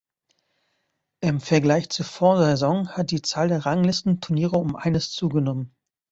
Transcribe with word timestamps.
Im 1.19 1.39
Vergleich 1.39 1.89
zur 1.91 2.05
Vorsaison 2.07 2.89
hat 2.89 3.11
die 3.11 3.21
Zahl 3.21 3.49
der 3.49 3.67
Ranglistenturniere 3.67 4.57
um 4.57 4.75
eines 4.75 5.11
zugenommen. 5.11 5.75